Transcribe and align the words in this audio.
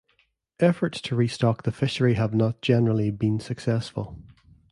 Efforts 0.59 0.99
to 0.99 1.15
restock 1.15 1.61
the 1.61 1.71
fishery 1.71 2.15
have 2.15 2.33
not 2.33 2.59
generally 2.63 3.11
been 3.11 3.39
successful. 3.39 4.17